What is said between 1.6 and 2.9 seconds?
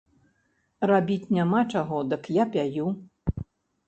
чаго, дык я пяю.